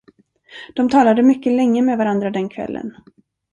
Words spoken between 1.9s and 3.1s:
varandra den kvällen.